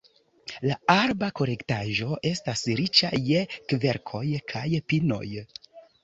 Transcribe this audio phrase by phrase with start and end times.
[0.67, 3.41] La arba kolektaĵo estas riĉa je
[3.73, 5.29] kverkoj kaj pinoj.